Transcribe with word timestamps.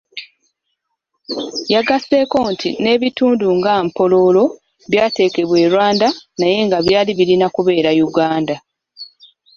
Yagasseeko 1.73 2.39
nti 2.53 2.69
n'ebitundu 2.81 3.47
nga 3.57 3.73
Mpororo 3.85 4.43
byateekebwa 4.91 5.55
e 5.65 5.67
Rwanda 5.73 6.07
naye 6.39 6.59
nga 6.65 6.77
byali 6.85 7.11
birina 7.17 7.47
kubeera 7.55 7.89
Uganda. 8.07 8.55